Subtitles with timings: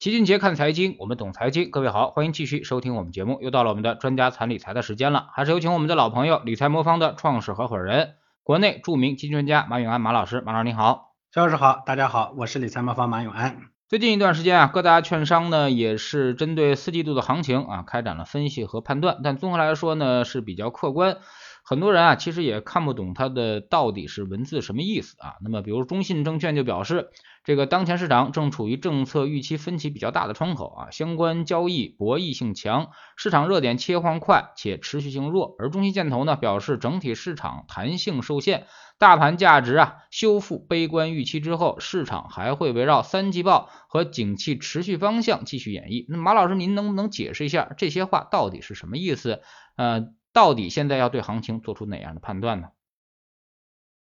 [0.00, 1.70] 齐俊杰看财经，我们懂财经。
[1.70, 3.38] 各位好，欢迎继续收听我们节目。
[3.42, 10.40] 又到了我们的专家谈理财的时间了，还是有请我们的老朋友理财魔方的创始合伙人，国内著名基金专家马永安马老师。
[10.40, 13.58] 马老师你好，肖老师好，大家好，我是理财魔方马永安。
[13.90, 21.18] 最近一段时间啊，各大券商呢也是针对四季度的行情啊开展了分析和判断，但综合来说呢是比较客观。
[21.62, 25.34] 很多人啊，其实也看不懂它的到底是文字什么意思啊。
[25.42, 27.10] 那么，比如中信证券就表示，
[27.42, 35.54] 这个当前市场正处于政策预期分歧比较大的窗口啊，相关交易博弈性强，市场热点切换快且持续性弱。
[35.58, 38.66] 而中信建投呢表示，整体市场弹性受限，
[38.98, 46.04] 大盘价值啊修复悲观预期之后，市场还会围绕三季报和景气持续方向继续演绎。
[46.08, 49.40] 那马老师，您能不能解释一下这些话到底是什么意思？
[49.76, 50.08] 呃。
[50.32, 52.68] 到底现在要对行情做出哪样的判断呢？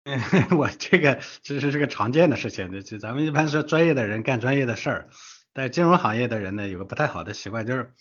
[0.55, 5.09] 我这个其实是个常见的事情，就咱们一般说专业的人干专业的事儿，
[5.52, 7.91] 但金融行业的人呢，有个不太好的习惯，就是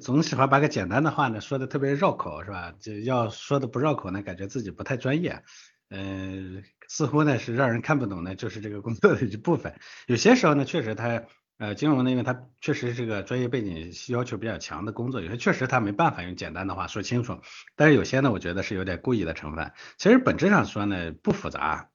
[0.00, 2.72] 总喜欢把个简单的话呢说的特别绕口，是吧？
[2.80, 5.42] 就要说的不绕口呢，感觉自己不太专业，
[5.90, 9.74] 嗯，似乎呢是让人看不懂呢，就是这个工作的一部分。
[10.06, 11.24] 有些时候呢，确实他。
[11.60, 17.38] 呃，金融呢，因为它确实是个专业背景要求比较强的工作，有些确实他没办法用简单的话说清楚，
[17.76, 19.70] 但是有些呢，我觉得是有点故意的成分。
[19.98, 21.90] 其实本质上说呢，不复杂。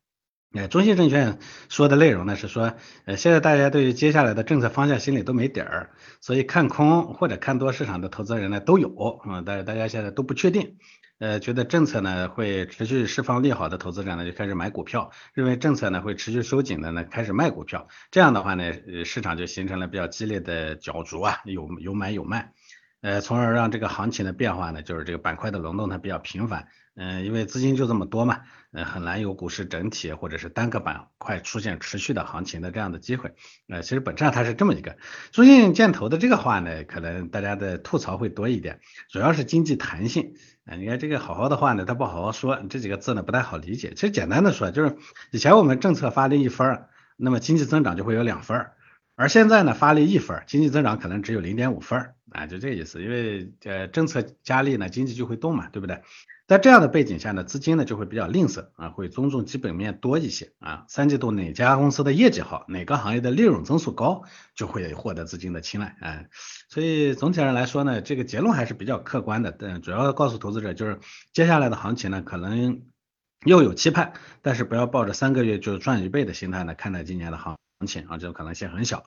[0.54, 5.90] 呃，中信证券说的内容呢是说，呃，现在大家对于接下来的政策方向心里都没底儿，
[6.22, 10.78] 所以看空或者看多市场的投资人呢都有，嗯，但是大家现在都不确定。
[11.18, 22.52] 呃，觉得政策呢会持续释放利好的投资者呢就开始买股票，认为政策呢会持续收紧的呢开始卖股票，这样的话呢，呃，市场就形成了比较激烈的角逐啊，有有买有卖，
[23.02, 26.68] 呃，从而让这个行情的变化呢，就是这个板块的轮动它比较频繁。
[26.98, 28.40] 嗯，因为资金就这么多嘛，
[28.72, 33.34] 嗯，很难有股市整体或者是单个板块出现持续的行情的这样的机会。
[33.68, 34.98] 呃，其实本质上它是这么一个
[35.32, 38.80] 中信建投的这个话呢，可能大家的吐槽会多一点，
[39.10, 40.36] 主要是经济弹性。
[40.66, 43.94] 哎，你看这个好好的话呢，他不好好说，这几个字呢不太好理解。
[43.94, 44.98] 其实简单的说，就是
[45.30, 46.86] 以前我们政策发了一分，
[47.18, 48.66] 那么经济增长就会有两分，
[49.16, 53.02] 而现在呢发力一分，经济增长可能只有零点五分，啊，就这意思。
[53.02, 56.02] 因为呃政策加力呢，经济就会动嘛，对不对？
[56.48, 60.86] 在这样的背景下呢，资金呢就会比较吝啬啊，会尊重基本面多一些啊。
[60.90, 66.26] 三季度哪家公司的业绩好，哪个行业的利润增速高，就会获得资金的青睐啊。
[66.70, 69.52] 所以总体上来说呢，这个结论还是比较客观的。
[69.52, 71.00] 但主要告诉投资者就是，
[71.34, 72.82] 接下来的行情呢，可能
[73.46, 79.04] 又有期盼，但是不要抱着三个月就赚一倍的心态呢看待今年的行情啊，这种可能性很小。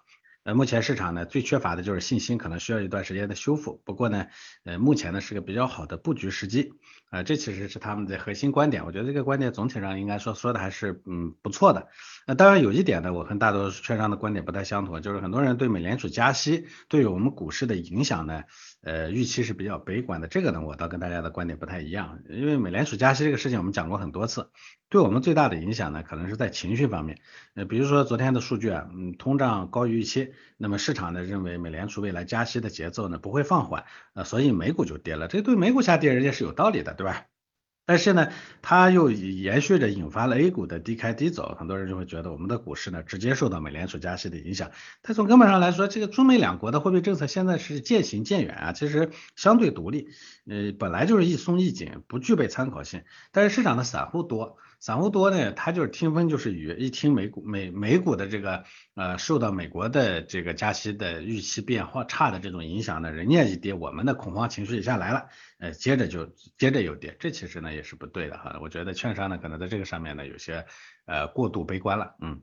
[0.54, 3.80] 目前市场呢最缺乏的就是信心，可能需要一段时间的修复。
[3.84, 4.26] 不过呢，
[4.64, 6.72] 呃，目前呢是个比较好的布局时机，
[7.10, 8.84] 啊，这其实是他们的核心观点。
[8.84, 11.88] 我觉得这个观点总体上应该说说的还是嗯不错的。
[12.26, 18.44] 那当然有一点呢，我跟大多数券商的观点不太相同，就是很多人对美联储加息对于我们股市的影响呢，
[18.82, 20.28] 呃，预期是比较悲观的。
[20.28, 24.50] 这个呢，我倒跟大家的观点不太一样，因为美联储加息这个事情我们讲过很多次。
[24.90, 27.18] 对我们最大的影响呢，可能是在情绪方面。
[27.54, 33.84] 呃，比如说昨天的数据啊，嗯，通胀高于预期，那么市场呢认为美联储未来加息的节奏呢不会放缓，
[34.14, 35.28] 呃，所以美股就跌了。
[35.28, 37.26] 这对美股下跌，人家是有道理的，对吧？
[37.86, 38.28] 但是呢，
[38.60, 44.72] 它又延续着引发了 A 股的低开低走，很多人就会觉得我们的股市呢直接受到美联储加息的影响。
[45.00, 50.08] 但从根本上来说，这个中美两国的货币政策现在是渐行渐远啊，其实相对独立，
[50.46, 53.04] 呃，本来就是一松一紧，不具备参考性。
[53.32, 54.58] 但是市场的散户多。
[54.80, 65.26] 散户多呢，他就是听风就是雨，一听美股美美股的这个呃受到美国的这个加息的预期变化差的这种影响呢，人家一跌，我们的恐慌情绪一下来了，
[65.58, 70.64] 呃接着就接着又跌，这其实呢也是不对的哈，我觉得券商呢可能在这个上面呢有些
[71.06, 72.42] 呃过度悲观了，嗯。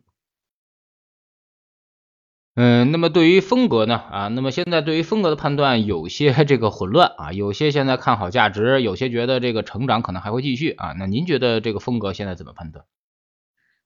[2.55, 3.95] 嗯，那么对于风格呢？
[3.95, 10.93] 啊，那么现在对于风格的判断有些 这个混乱啊，有些现在看好价值，有些觉得这个成长可能还会继续啊。
[10.97, 12.85] 那您觉得这个风格现在怎么判断？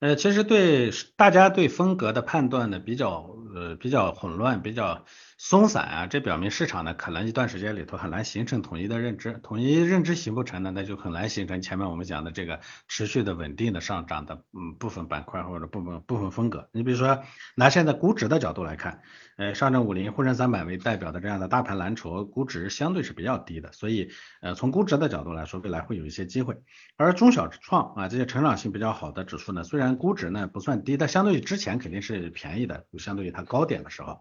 [0.02, 5.06] 呃，其实对大家对风格的判断呢比较呃比较混乱，比较。
[5.42, 12.60] 松散啊，这表明市场呢可能一段时间里头很难形成统一的认知，统一认知形不成呢，那就很难形成前面我们讲的这个
[12.90, 16.68] 持续的稳定的上涨的嗯部分板块或者部分部分风格。
[16.74, 17.24] 你比如说
[17.56, 19.02] 拿现在估值的角度来看，
[19.40, 26.62] 呃上证五零、沪深三百为代表的这样的大盘蓝筹，估值相对是比较低的，所以呃从估值的角度来说，未来会有一些机会。
[26.98, 34.20] 而中小创啊这些成长性比较好的指数呢，虽然估值呢不算低，但相对于之前肯定是便宜的，就相对于它高点的时候。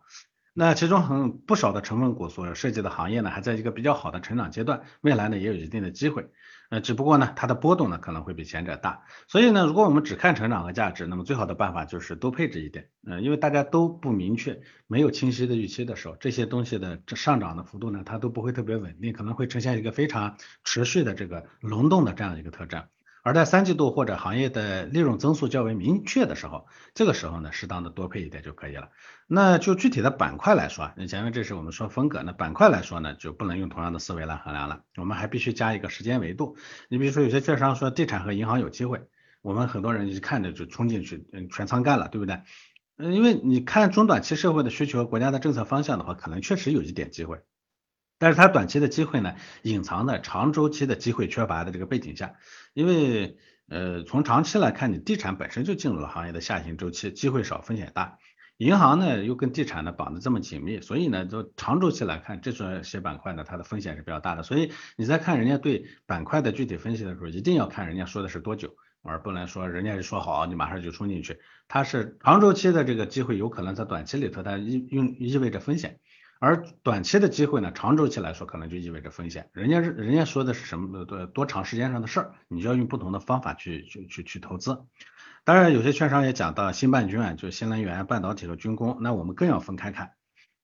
[0.55, 6.31] 那其中很不少的成分股所涉及的行业呢，还在一个比较好的成长阶段，未来呢也有一定的机会。
[6.71, 9.03] 呃，只不过呢，它的波动呢可能会比前者大。
[9.27, 12.89] 所以呢，如果我们只看成长和价值，那么最好的办法就是多配置一点。
[13.07, 22.83] 嗯，因为大家都不明确、没有清晰的预期的时候，这些东西的上涨的幅度呢，它都不会特别稳定，可能会呈现一个非常持续的这个轮动的这样一个特征。
[23.29, 28.89] 而在三季度或者行业的利润增速较为明确的时候，这个时候呢，适当的多配一点就可以了。
[29.27, 36.57] 那就具体的板块来说啊，那前面这是我们说风格，那板块来说呢，就不能用同样的思维来衡量了，我们还必须加一个时间维度。
[36.89, 39.03] 你比如说有些券商说地产和银行有机会，
[39.43, 42.41] 我们很多人一看着就冲进去，嗯，全仓干了，对不对？
[42.97, 47.41] 嗯，因为你看中短期社会的需求、国家的政策方向的话，可能确实有一点机会。
[48.21, 52.35] 但是它短期的机会呢，隐藏在长周期的机会缺乏的这个背景下，
[52.79, 53.37] 因为
[53.69, 58.19] 呃从长期来看，你地产本身就进入了行业的下行周期，机会少，风险大，
[58.57, 62.53] 银行呢又跟地产呢绑得这么紧密，所以呢就长周期来看，这
[62.85, 75.99] 些板块呢它的风险是比较大的，所以你在看人家对板块的具体分析的时候，一定要看人家说的是多久，而不能说人家一说好你马上就冲进去，它是长周期的这个机会有可能在短期里头它意用意味着风险。
[76.41, 79.51] 而短期的机会呢，长周期来说可能就意味着风险。
[79.53, 84.85] 人家是人家说的是什么多多长时间上的事儿，你就要用不同的方法去去去去投资。
[85.45, 90.13] 当然，有些券商也讲到新半军啊，就是新能源、半导体和军工，那我们更要分开看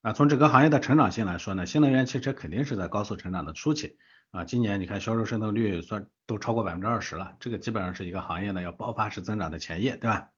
[0.03, 0.13] 啊。
[0.13, 3.97] 从整个行业的成长性来说呢，新能源汽车肯定是在高速成长的初期
[4.31, 4.45] 啊。
[4.45, 10.29] 今年你看销售渗透率算都超过百分之二十了，这个基本上是一个行业呢要爆发式增长的前夜，对吧？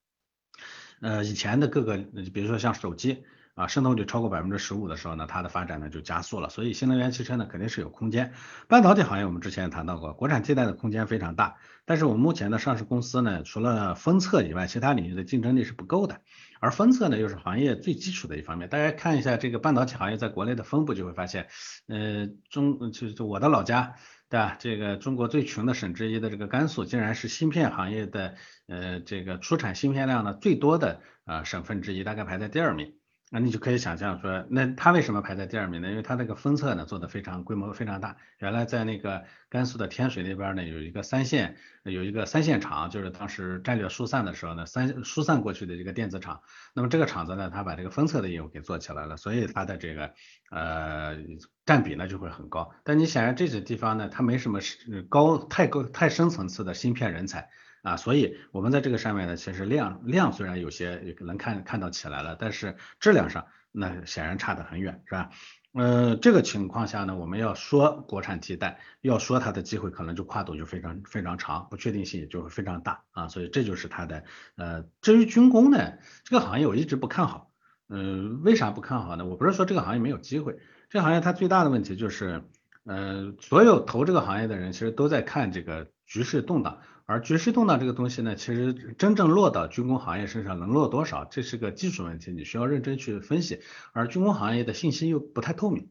[1.03, 1.99] 呃，以前的各个，
[2.33, 3.25] 比如说像手机。
[3.57, 8.35] 啊，渗透率超过百分之十五的时候呢，它的发展呢就加速了，所以新能源汽车呢肯定是有空间。
[8.69, 11.57] 半导体行业我们之前也谈到过，国产替代的空间非常大，
[11.87, 16.21] 但是我们目前的上市公司呢，除了封测以外，其他领域的竞争力是不够的。
[16.61, 21.49] 而封测呢又是行业最基础的一方面，大家看一下这个半导体行业在国内的分布，就会发现，
[21.87, 23.95] 呃，中就就我的老家，
[24.29, 24.57] 对吧？
[24.59, 28.35] 这个中国最穷的省之一的这个甘肃，竟然是芯片行业的
[28.67, 32.93] 呃这个出产芯片量呢最多的呃省份之一，大概排在第二名。
[33.29, 35.91] 那你就可以想象说，那它为什么排在第二名呢？
[35.91, 38.17] 因为它那个封测呢做的非常规模非常大。
[38.39, 46.41] 原来在那个甘肃的天水那边呢，有一个三线有一个三线厂，就是当时战略疏散的时候呢，三疏散过去的这个电子厂。
[46.73, 50.13] 那么这个厂子呢，它把这个封测的业务给做起来了，所以它的这个
[50.53, 51.19] 呃
[51.65, 52.73] 占比呢就会很高。
[52.85, 54.61] 但你想想这些地方呢，它没什么
[55.09, 57.51] 高太高太深层次的芯片人才。
[57.87, 65.31] 啊，所以我们在这个上面呢，其实量量虽然有些能看看到起来了，但是质量上那显然差得很远，是吧？
[65.73, 74.25] 呃，这个情况下呢，我们要说国产替代，要说它的机会可能就跨度就非常非常长，不确定性也就会非常大啊，所以这就是它的
[74.57, 75.93] 呃，至于军工呢，
[76.25, 77.53] 这个行业我一直不看好，
[77.89, 79.25] 嗯，为啥不看好呢？
[79.27, 82.43] 我不是说这个行业没有机会，这个行业它最大的问题就是，
[82.87, 86.79] 呃，所有投这个行业的人其实都在看这个局势动荡。
[87.05, 93.61] 而局势动荡这个东西呢，其实真正落到军工行业身上能落多少，这是个技术问题，你需要认真去分析。
[93.93, 95.91] 而军工行业的信息又不太透明，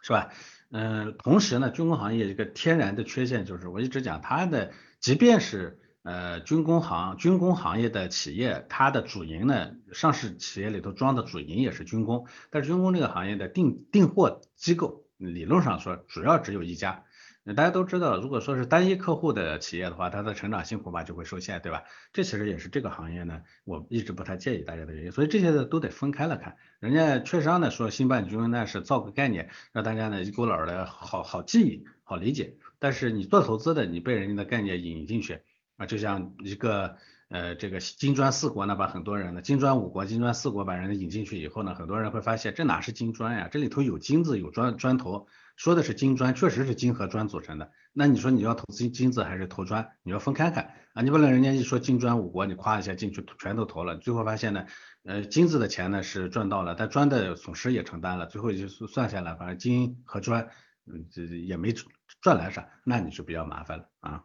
[0.00, 0.30] 是吧？
[0.70, 17.04] 嗯，同时呢，军工行业一个天然的缺陷就是，我一直讲它的，即便是呃军工行军工行业的企业，它的主营呢，上市企业里头装的主营也是军工，但是军工这个行业的订订货机构，理论上说主要只有一家。
[17.42, 21.84] 那大家都知道，如果说是单一客户的企业的话，它的成长性恐怕就会受限，对吧？
[22.12, 25.10] 这其实也是这个行业呢，我一直不太建议大家的原因。
[25.10, 26.56] 所以这些呢都得分开了看。
[26.80, 32.56] 人家券商呢说新办军那是造个概念，让大家呢一股脑的好好记忆、好理解。
[32.78, 35.40] 但是你做投资的，你被人家的概念引进去
[35.78, 36.98] 啊，就像一个
[37.30, 43.48] 呃这个金砖四国呢，把很多人呢金砖五国、金砖四国把人引进去以后呢，很多人会发现这哪是金砖呀？
[43.50, 45.26] 这里头有金子，有砖砖头。
[45.56, 47.70] 说的是金砖，确实是金和砖组成的。
[47.92, 49.86] 那你说你要投资金子还是投砖？
[50.02, 51.02] 你要分开看啊！
[51.02, 54.64] 你不能人家一说金砖五国，你夸一下进去全都投了，最后发现呢，
[55.04, 60.48] 呃，金子的钱呢是赚到了，但砖的损失也承担了，最后就算下来，反正金和砖，
[60.86, 61.74] 嗯，这也没
[62.22, 64.24] 赚来啥，那你就比较麻烦了啊。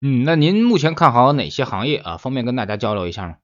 [0.00, 2.18] 嗯，那您目前看好哪些行业啊？
[2.18, 3.38] 方便跟大家交流一下吗？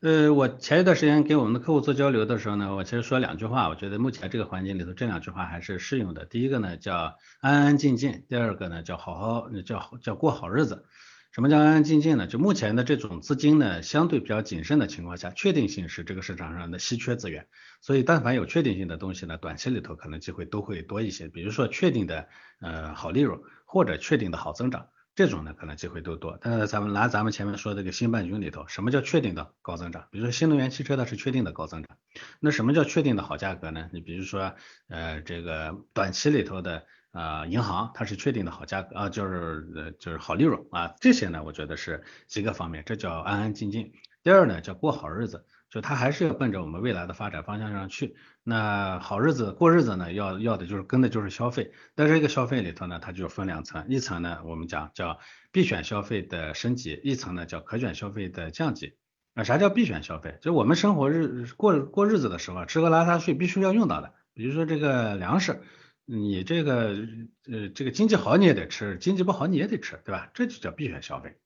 [0.00, 6.26] 呃，我前一段时间给我们的客户做交流的时候呢，我其实说两句话，我觉得目前这个环境里头这两句话还是适用的。
[6.26, 10.84] 第一个呢叫安安静静，第二个呢叫好好叫叫过好日子。
[11.30, 12.26] 什么叫安安静静呢？
[12.26, 17.46] 就目前的这种资金呢相对比较谨慎的情况下，确定性是这个市场上的稀缺资源，
[17.80, 21.28] 所以但凡有确定性的东西呢，短期里头可能机会都会多一些。
[21.28, 22.26] 比如说确定的
[22.60, 24.88] 呃好利润或者确定的好增长。
[25.16, 26.38] 这种呢可能机会都多。
[26.40, 30.06] 但是咱们拿咱们前面说这个新半军里头，什么叫确定的高增长？
[30.12, 31.96] 比如说新能源汽车它是确定的高增长，
[32.38, 33.88] 那什么叫确定的好价格呢？
[33.92, 34.54] 你比如说
[34.88, 43.90] 呃这个短期里头的啊银行它是确定的好价格啊，就是呃就是好利润啊，这些呢我觉得是几个方面，这叫安安静静。
[44.22, 45.46] 第二呢叫过好日子。
[45.76, 48.16] 就它还是要奔着我们未来的发展方向上去。
[48.42, 51.70] 那好日子过日子呢，要要的就是跟的就是消费。
[51.94, 55.18] 在这个消费里头呢，它就分两层，一层呢我们讲叫
[55.52, 58.94] 必选消费的升级，一层呢叫可选消费的降级。
[59.34, 60.38] 啊，啥叫必选消费？
[60.40, 65.60] 就我们生活日过过日子的时候，吃喝拉撒睡必须要用到的，比如说这个粮食，
[66.06, 66.96] 你这个
[67.52, 70.30] 呃这个经济好你也得吃，经济不好你也得吃，对吧？
[70.32, 71.36] 这就叫必选消费。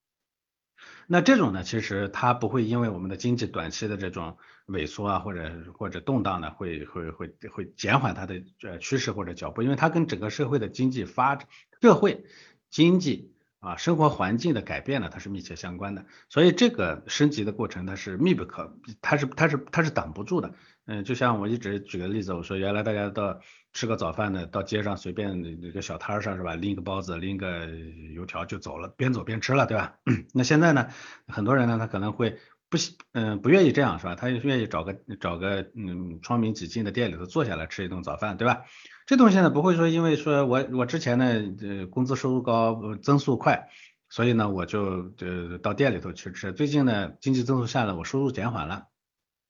[1.13, 4.39] 那这种呢，其实它不会因为我们的经济短期的这种
[4.69, 11.49] 萎缩啊，或者或者动荡呢，会会会会减缓它的呃趋势或者脚步，因为它跟整个社会的经济发展、
[11.83, 12.25] 社会
[12.71, 16.05] 经济啊生活环境的改变呢，它是密切相关的。
[16.29, 20.53] 所以这个升级的过程它是密不可，它是它是它是挡不住的。
[20.87, 23.39] 嗯，就像我一直举个例子，我说原来大家到
[23.73, 27.69] 吃个早饭呢，到街上随便那个小摊上是吧，拎个包子，拎个
[28.15, 29.95] 油条就走了，边走边吃了，对吧？
[30.35, 30.89] 那现在呢，
[31.29, 32.39] 很多人呢，他可能会
[32.71, 34.15] 不喜，嗯，不愿意这样是吧？
[34.15, 38.63] 他愿意找个找个嗯窗明几净的店里头坐下来吃一顿早饭，对吧？
[39.07, 41.27] 这东西呢，不会说因为说我我之前呢，
[41.61, 43.69] 呃，工资收入高，增速快，
[44.09, 46.53] 所以呢，我就呃到店里头去吃。
[46.53, 48.85] 最近呢，经济增速下来，我收入减缓了。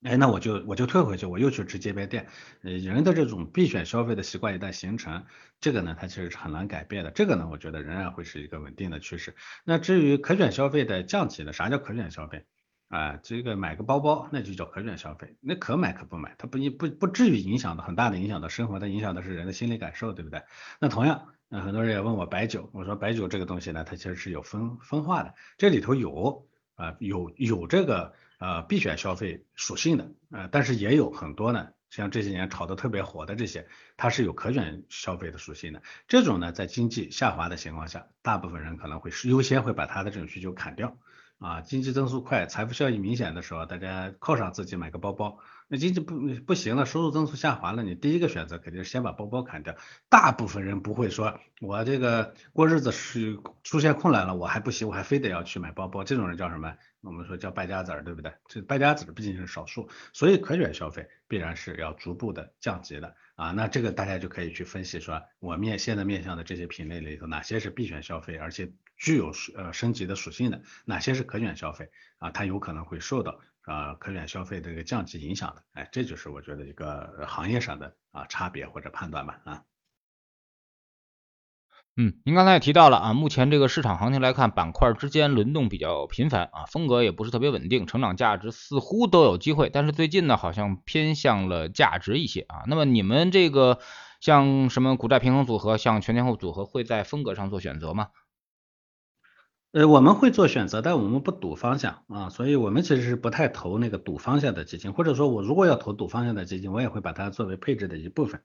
[0.03, 2.27] 哎，那我就我就退回去，我又去吃街边店。
[2.63, 5.27] 呃，人的这种必选消费的习惯一旦形成，
[5.61, 7.11] 这个呢，它其实是很难改变的。
[7.11, 9.35] 这个呢，我觉得仍然会是一个稳定的趋势。
[9.63, 11.53] 那至于可选消费的降级呢？
[11.53, 12.47] 啥叫可选消费？
[12.91, 15.35] 啊，这个买个包包，那就叫可选消费。
[15.41, 20.43] 那可买可不买，它不不不至于影响到很大的影响到生活，它影响的是人的心理感受，对不对？
[20.79, 28.13] 那同样，那很多人也问我白酒，我说白酒这个东西呢，它其实是有分分化的，这里头有啊有有这个。
[28.41, 33.69] 呃，必选消费属性的，呃，但是也有很多呢，像这些年炒得特别火的这些，
[33.99, 35.83] 它是有可选消费的属性的。
[36.09, 40.97] 这种呢，在经济下滑的情况下，大部分人可能会优先会把他的这种需求砍掉。
[41.41, 45.39] 啊，经济增速快、财富效益明显的时候，大家犒赏自己买个包包。
[45.69, 46.15] 那经济不
[46.47, 49.75] 不行了，收入增速下滑了，你第一个选择肯定是先把包包砍掉。
[50.11, 56.05] 大部分人不会说，我这个过日子是出现困难了，我还不行，我还非得要去买包包。
[56.05, 56.75] 这种人叫什么？
[57.01, 58.31] 我们说叫败家子儿，对不对？
[58.47, 63.15] 这败家子儿毕竟是少数，所以可选消费必然是要逐步的降级的。
[63.41, 72.31] 啊，那这个大家就可以去分析说，我面现在面向的这些品类里头，哪些是必选消费，而且具有呃升级的属性的，哪些是可选消费啊？
[72.31, 79.65] 它有可能会受到啊可选消费的这个降级影响的，哎，这就是我觉得一个行业上的啊差别或者判断吧啊。
[81.97, 92.63] 嗯，您刚才也提到了啊，目前这个市场行情来看，板块之间轮动比较频繁啊，风格也不是特别稳定，成长价值似乎都有机会，但是最近呢，好像偏向了价值一些啊。
[92.69, 93.81] 那么你们这个
[94.21, 98.09] 像什么股债平衡组合，像全天候组合，会在风格上做选择吗？
[99.73, 108.41] 呃，我们会做选择，但我们不赌方向啊，所以我们其实是不太投那个赌方向的基金，或者说我如果要投赌方向的基金，我也会把它作为配置的一部分。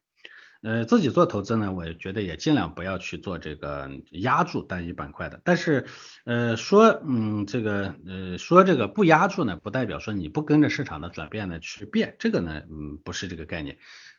[0.61, 5.39] 呃，自己做投资呢，我觉得也尽量不要去做这个压住单一板块的。
[5.43, 5.85] 但是，
[6.23, 13.77] 呃，说，嗯，这个，呃，说这个不压住呢，不代表说你不跟着市场的转变呢去变，这个呢，嗯，不是这个概念。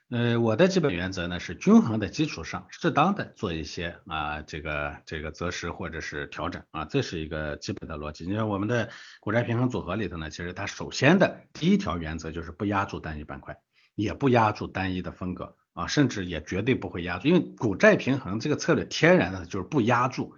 [0.09, 8.25] 呃，我的基本原则呢是均衡的基础上，适当的做一些啊，这个这个择时或者是调整啊，这是一个基本的逻辑。
[8.25, 8.89] 你看我们的
[9.19, 13.59] 股债平衡组合里头呢，其实它首先的第一条原则就是不压住单一板块，
[13.97, 15.57] 也不压住单一的风格。
[15.77, 20.35] 啊，甚至也绝对不会压住，因为股债平衡这个策略天然的就是不压住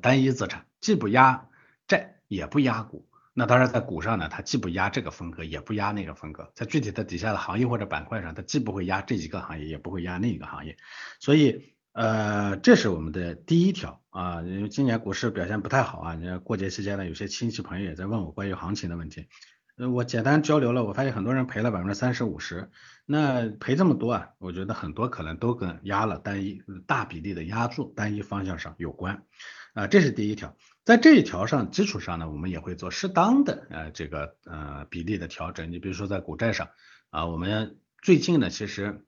[0.00, 1.46] 单一资产，既不压
[1.86, 3.06] 债也不压股。
[3.34, 6.50] 那当然在股上呢，它既不压这个风格，也不压那个风格。
[6.54, 10.76] 在具体的底下的行业或者板块上，它既不会压这几个行业，也不会压那个行业。
[11.20, 14.42] 所以呃，这是我们的第一条啊。
[14.42, 19.28] 因为今年股市表现不太好啊，你看过节期间呢，有些亲戚朋友也在问我关于行情的问题。
[19.76, 22.70] 呃，我简单交流了，我发现很多人赔了百分之三十五十，
[23.10, 29.24] 那赔这么多啊，我觉得很多可能都跟压了单一大比例的压住单一方向上有关，
[29.72, 36.68] 啊，这是第一条，在这一条上基础上呢，我们也会做适当的呃这个呃比例的调整，你比如说在股债上
[37.08, 39.06] 啊，我们最近呢其实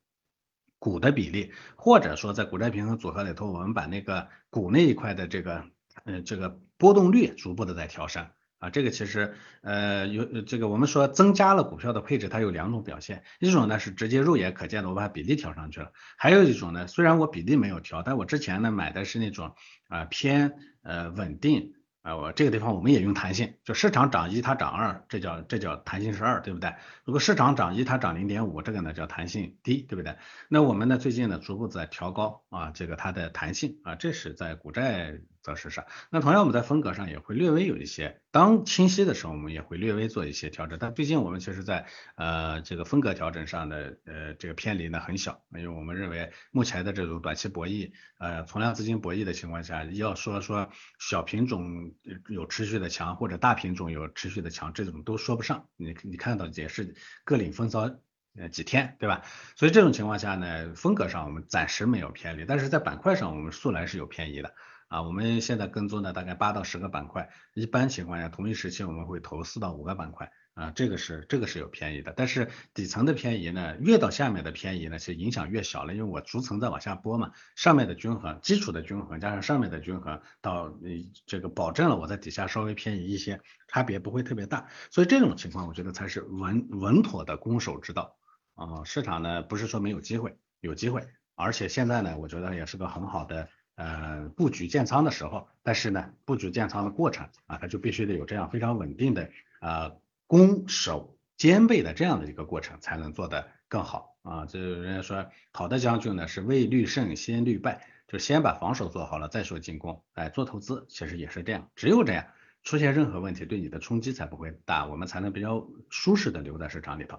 [0.79, 5.67] 股的比例，或者说在股债平衡组合里头，我们把那个股那一块的这个
[6.07, 8.27] 呃这个波动率逐步的在调升。
[8.61, 19.57] 啊，这个其实呃有这个我们说增加了股票的配置，它有两种表现，一种呢是直接肉眼可见的，我把比例调上去了，还有一种呢，虽然我比例没有调，但我之前呢买的是那种
[19.89, 21.75] 啊偏呃稳定。
[22.03, 26.73] 啊，我这个地方我们也用弹性，就市场涨一它涨二，这叫这叫弹性是二，对不对？
[27.05, 30.17] 如果市场涨一它涨零点五，这个呢叫弹性低，对不对？
[30.49, 35.21] 那我们呢最近呢逐步在调高啊这个它的弹性啊，这是在股债。
[35.43, 40.79] 择时上，那同样我们在风格上也会略微有一些，当清晰的时候，我们也会略微做一些调整。
[40.79, 51.93] 但毕竟我们其实在呃这个风格调整上的呃这个偏离呢很小，因为我们认为目前的这种短期博弈，呃从量资金博弈的情况下，要说说小品种
[52.29, 55.69] 有持续的强或者大品种有持续的强，这种都说不上。
[55.77, 56.95] 你你看到也是
[57.25, 57.91] 各领风骚
[58.37, 59.23] 呃几天，对吧？
[59.57, 64.55] 所以这种情况下呢，风格上我们暂时没有偏离，但是在板块上我们素来是有偏移的。
[64.91, 80.77] 啊，我们现在跟踪的大概八到十个板块，一般情况下同一时期我们会投四到五个板块，啊，这个是这个是有偏移的，但是底层的偏移呢，越到下面的偏移呢，其实影响越小了，因为我逐层在往下拨嘛，上面的均衡，基础的均衡加上上面的均衡，到
[81.25, 88.17] 这个保证了我在底下稍微偏移一些，差别不会特别大，所以这种情况我觉得才是稳稳妥的攻守之道。
[88.57, 91.07] 啊，市场呢不是说没有机会，有机会，
[91.37, 93.49] 而且现在呢，我觉得也是个很好的。
[93.81, 99.97] 呃，布局建仓的时候，但是呢，布局建仓的过程啊，它就必须得有这样非常稳定的呃
[100.27, 104.45] 攻守兼备的这样的一个过程，才能做得更好啊。
[104.45, 110.05] 这人家说，好的将军呢是未虑胜先虑败，就先把防守做好了再说进攻。
[110.13, 112.27] 哎，做投资其实也是这样，只有这样，
[112.63, 117.19] 出现任何问题对你的冲击才不会大，我们才能比较舒适的留在市场里头。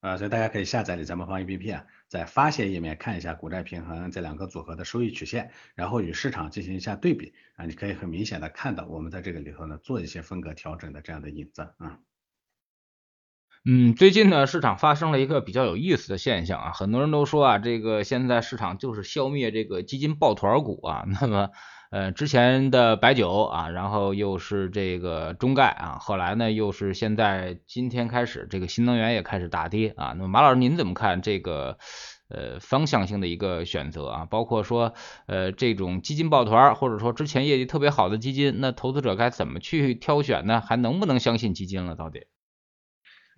[0.00, 11.98] 啊，所以大家可以下载理财魔方 APP 啊，在发现页面看一下股债平衡这两个组合的收益曲线，然后与市场进行一下对比啊，你可以很明显的看到我们在这个里头呢做一些风格调整的这样的影子啊。
[13.64, 21.50] 嗯，最近呢市场发生了一个比较有意思的现象啊，很多人都说啊，这个现在市场就是消灭这个基金抱团股啊，那么。
[21.90, 30.14] 呃，之前的白酒啊，然后又是这个中概啊，后来呢又是现在今天开始这个新能源也开始大跌啊。
[30.16, 31.78] 那么马老师您怎么看这个
[32.28, 34.24] 呃方向性的一个选择啊？
[34.26, 34.92] 包括说
[35.26, 40.60] 呃这种基金抱团，或者说之前业绩特别好的基金，那投资者该怎么去挑选呢？
[40.60, 41.94] 还能不能相信基金了？
[41.94, 42.26] 到底？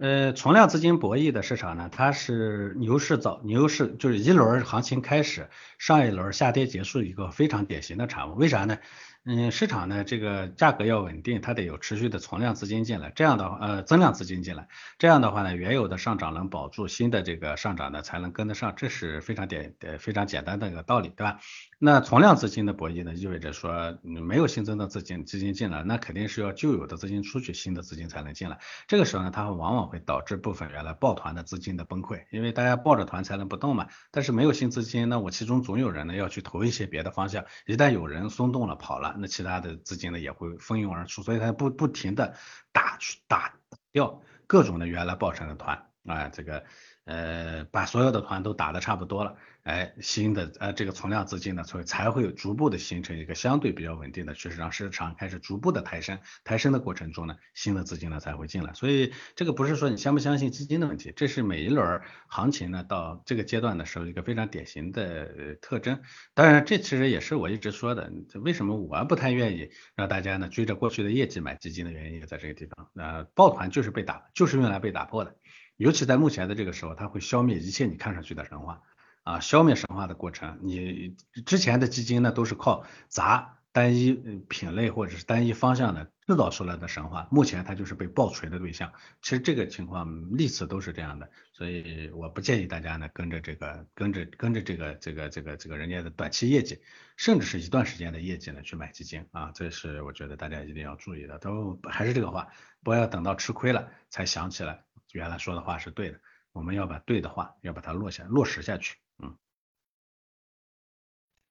[0.01, 8.35] 呃，存量资金博弈的市场呢，它是牛市早牛市就是一轮行情开始，上一轮下跌结束一个非常典型的产物。
[8.35, 8.79] 为啥呢？
[9.27, 14.67] 嗯，市场呢这个价格要稳定，它得有持续的存量资金进来，这样的话呃增量资金进来，
[14.99, 21.39] 这样的话呢原有的上涨能保住，新的这个上涨呢才能跟得上，这是非常简呃非常简单的一个道理，对吧？
[21.83, 28.59] 那存量资金的博弈呢，意味着说没有新增的资金资金进来，那肯定是要旧有的资金出去，新的资金才能进来。
[28.87, 33.87] 这个时候呢，它往往会导致部分原来抱团的资金的崩溃，因为大家抱着团才能不动嘛。
[34.11, 42.35] 但是没有新资金，那我其中总有人呢要去投一些别的方向，一旦有人松动了跑了，那其他的资金呢也会蜂拥而出，所以它不不停的
[42.73, 43.55] 打去打
[43.91, 46.63] 掉各种的原来抱成的团啊，这个。
[47.05, 58.73] 呃，把所有的团都打的差不多了，哎，新的呃这个存量资金呢，所以才会逐步的形成一个相对比较稳定的趋势，让市场开始逐步的抬升，抬升的过程中呢，新的资金呢才会进来。
[58.75, 66.01] 所以这个不是说你相不相信基金的问题，这是每一轮行情呢到这个阶段的时候一个非常典型的特征。
[66.35, 72.89] 当然，这其实也是我一直说的，为什么我不太愿意让大家呢追着过去的业绩买基金的原因，也在这个地方。
[72.95, 75.35] 呃，抱团就是被打，就是用来被打破的。
[75.81, 78.83] 尤其在目前的这个时候，它会消灭一切你看上去的神话
[79.23, 79.41] 啊！
[79.41, 81.17] 消灭神话的过程，你
[81.47, 84.13] 之前的基金呢都是靠砸单一
[84.51, 88.93] 品类或者是单一方向的制造出来的神话，目前它就是被爆锤的对象。
[89.23, 96.79] 其实这个情况历次都是这样的，所以我不建议大家呢跟着这个跟着跟着这个这个这个这个人家的短期业绩，
[97.17, 99.51] 甚至是一段时间的业绩呢去买基金啊！
[99.55, 101.39] 这是我觉得大家一定要注意的。
[101.39, 102.49] 都还是这个话，
[102.83, 104.85] 不要等到吃亏了才想起来。
[105.13, 106.21] 原来说的话是对的，
[106.53, 109.37] 我们要把对的话要把它落下落实下去，嗯，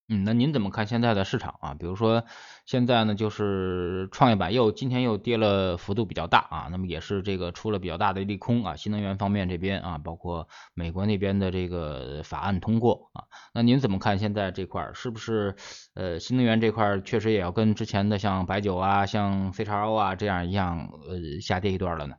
[0.08, 1.74] 嗯，那您怎么看现在的市场啊？
[1.76, 2.26] 比如说
[2.66, 15.56] 现在呢，就是创业板又今天又跌了幅度比较大啊，那么也是这个出了比较大的利空啊，新能源方面这边啊，包括美国那边的这个法案通过啊，那您怎么看现在这块儿是不是
[15.94, 22.16] 呃新能源这块确实也要跟之前的像白酒啊、像 C 叉 O 啊这样一样呃下跌一段了呢？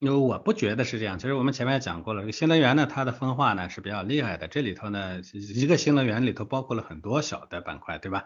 [0.00, 8.24] 因为我不觉得是这样，其实我们前面讲过了，新能源呢，它的分化呢是比较厉害的，这里头呢一个新能源里头包括了很多小的板块，对吧？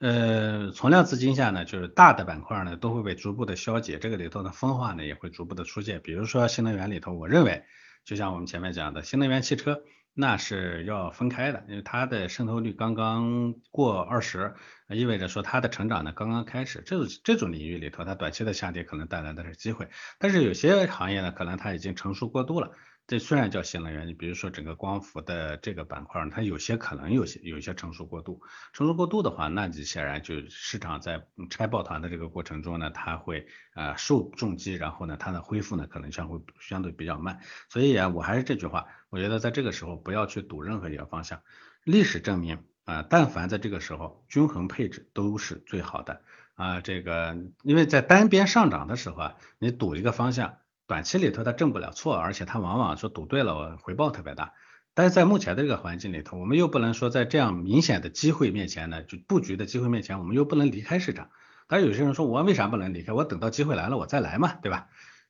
[0.00, 7.62] 呃，存量资金下呢，就是大的板块呢都会被逐步的消解，这个里头的分化呢也会逐步的出现，比如说新能源里头，我认为
[8.04, 9.80] 就像我们前面讲的新能源汽车。
[10.14, 14.52] 那是要分开的，因为它的渗透率刚刚过二十，
[14.94, 16.82] 意味着说它的成长呢刚刚开始。
[16.84, 22.72] 这种这种领域里头，它短期的下跌可能带来的是机会，但是有些行业呢，可能它已经成熟过度了。
[23.08, 28.40] 这虽然叫新能源，你比如说整个光伏的这个板块，它有些可能有些有些成熟过度。
[28.72, 37.40] 成熟过度的话，那你显然就市场在拆抱团的这个过程中呢，它会呃受重击，然后呢它的恢复呢可能相会相对比较慢。
[37.68, 41.42] 所以啊，我还是这句话，我觉得在这个时候不要去赌任何一个方向。
[41.84, 46.22] 历史证明啊，但凡在这个时候均衡配置都是最好的
[46.54, 46.80] 啊。
[46.80, 50.56] 这个因为在单边上涨的时候啊，你赌一个方向。
[50.88, 54.52] 短期里头它挣不了错，而且它往往说赌对了，回报特别大。
[54.92, 61.30] 但是在目前的这个环境里头，我们又不能说在这样明显的机会面前呢，就布局的机会面前，我们又不能离开市场。
[61.66, 63.14] 但有些人说，我为啥不能离开？
[63.14, 64.88] 我等到机会来了我再来嘛，对吧？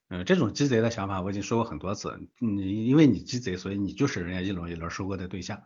[0.09, 2.19] 嗯，这种鸡贼的想法我已经说过很多次。
[2.39, 5.63] 你因为你鸡贼，所以你就是人家一轮一轮收割的对象。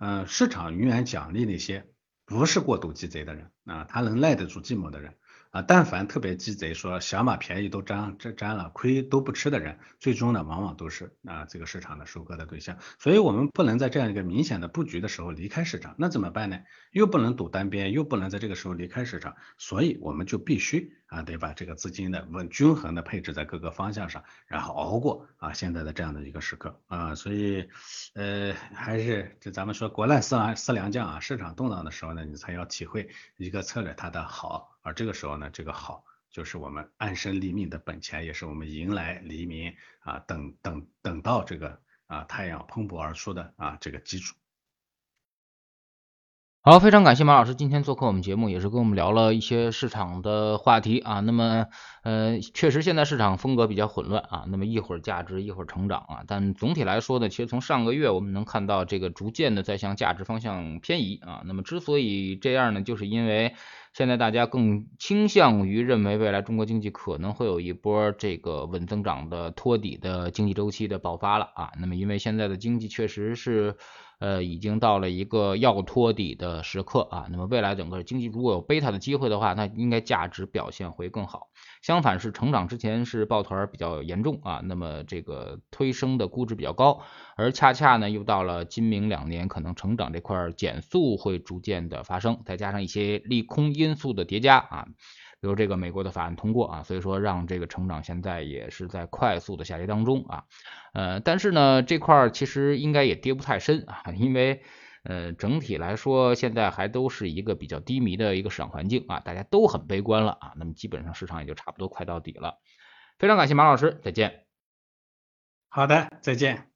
[0.00, 1.86] 嗯，市场永远奖励那些
[2.24, 5.14] 不是过度鸡贼的人啊，他能耐得住寂寞的人。
[5.50, 12.78] 啊，但凡特别鸡贼，说想把便宜都占占占了，亏都不吃的人，最终呢，往往都是啊这个市场的收割的对象。
[13.00, 16.60] 所以，我们不能在这样一个明显的布局的时候离开市场，那怎么办呢？
[16.92, 27.14] 又不能赌单边，又不能在这个时候离开市场，所以我们就必须啊得把这个资金的稳均衡的配置在各个方向上，然后熬过啊现在的这样的一个时刻啊。
[27.14, 27.68] 所以，
[28.14, 34.78] 呃，还是这咱们说国难思良思良将啊，市场动荡的时候呢，你才要体会一个策略它的好。
[34.82, 44.36] 而这个时候呢，这个好就是我们安身立命的本钱，也是我们迎来黎明啊，等等等到这个啊太阳蓬勃而出的啊这个基础。
[46.62, 51.20] 好，非常感谢马老师今天做客我们节目，也是跟我们聊了一些市场的话题啊。
[51.20, 51.68] 那么，
[52.02, 54.44] 呃，确实现在市场风格比较混乱啊。
[54.46, 56.22] 那么一会儿价值，一会儿成长啊。
[56.26, 61.40] 但总体来说呢，其实从上个月我们能看到这个逐渐的在向价值方向偏移啊。
[61.46, 63.54] 那么之所以这样呢，就是因为
[63.94, 71.72] 现在大家更倾向于认为未来中国经济可能会有一波这个稳增长的托底的经济周期的爆发了啊。
[71.80, 73.76] 那么因为现在的经济确实是。
[74.20, 77.26] 呃，已经到了一个要托底的时刻啊。
[77.30, 81.48] 那么未来整个经济如果有贝塔的机会的话，那应该价值表现会更好。
[81.82, 87.00] 相反是成长之前是抱团比较严重啊，那么这个推升的估值比较高，
[87.34, 94.86] 而恰恰呢又到了今明两年，可能成长这块减速会逐渐的发生，再加上一些利空因素的叠加啊。
[95.40, 100.44] 比如这个美国的法案通过啊，所以说让这个成长现在也是在快速的下跌当中啊，
[100.92, 104.62] 呃，但是呢这块其实应该也跌不太深啊，因为
[105.02, 112.58] 呃整体来说现在还都是一个比较低迷的一个市场环境啊，大家都很悲观了啊，那么基本上市场也就差不多快到底了。
[113.18, 114.44] 非常感谢马老师，再见。
[115.68, 116.69] 好的，再见。